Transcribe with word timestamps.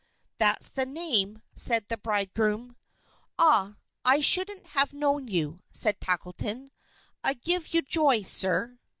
"That's 0.37 0.71
the 0.71 0.87
name," 0.87 1.43
said 1.53 1.87
the 1.87 1.95
bridegroom. 1.95 2.75
"Ah, 3.37 3.77
I 4.03 4.19
shouldn't 4.19 4.65
have 4.69 4.93
known 4.95 5.27
you," 5.27 5.61
said 5.71 6.01
Tackleton. 6.01 6.71
"I 7.23 7.35
give 7.35 7.71
you 7.71 7.83
joy, 7.83 8.23
sir." 8.23 8.79